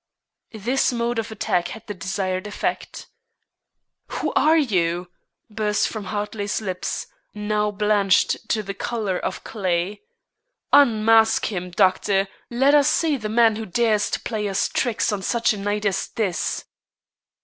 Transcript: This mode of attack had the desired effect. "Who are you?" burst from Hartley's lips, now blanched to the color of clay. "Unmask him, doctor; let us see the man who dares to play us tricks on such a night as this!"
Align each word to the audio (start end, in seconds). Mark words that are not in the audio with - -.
This 0.57 0.91
mode 0.91 1.19
of 1.19 1.31
attack 1.31 1.67
had 1.67 1.85
the 1.85 1.93
desired 1.93 2.47
effect. 2.47 3.05
"Who 4.07 4.33
are 4.33 4.57
you?" 4.57 5.11
burst 5.47 5.87
from 5.89 6.05
Hartley's 6.05 6.59
lips, 6.59 7.05
now 7.35 7.69
blanched 7.69 8.49
to 8.49 8.63
the 8.63 8.73
color 8.73 9.19
of 9.19 9.43
clay. 9.43 10.01
"Unmask 10.73 11.51
him, 11.51 11.69
doctor; 11.69 12.27
let 12.49 12.73
us 12.73 12.87
see 12.89 13.15
the 13.15 13.29
man 13.29 13.57
who 13.57 13.65
dares 13.67 14.09
to 14.09 14.19
play 14.21 14.49
us 14.49 14.67
tricks 14.69 15.11
on 15.11 15.21
such 15.21 15.53
a 15.53 15.57
night 15.57 15.85
as 15.85 16.07
this!" 16.07 16.65